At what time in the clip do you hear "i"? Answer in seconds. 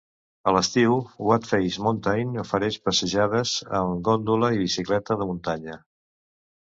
4.57-4.63